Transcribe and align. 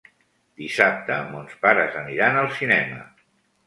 Dissabte 0.61 1.19
mons 1.35 1.55
pares 1.69 2.01
aniran 2.03 2.43
al 2.43 2.53
cinema. 2.61 3.09